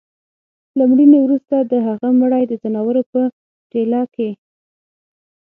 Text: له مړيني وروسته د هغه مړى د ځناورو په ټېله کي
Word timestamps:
له 0.77 0.83
مړيني 0.89 1.19
وروسته 1.21 1.55
د 1.71 1.73
هغه 1.87 2.07
مړى 2.19 2.43
د 2.47 2.53
ځناورو 2.63 3.01
په 3.11 3.21
ټېله 3.71 4.01
کي 4.15 4.29